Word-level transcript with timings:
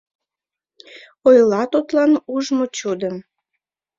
Ойла 1.27 1.61
тудлан 1.71 2.11
ужмо 2.33 2.65
чудым: 2.77 3.15